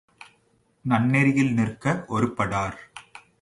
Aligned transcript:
நன்னெறியில் 0.85 1.53
நிற்க 1.53 2.05
ஒருப்படார். 2.07 2.79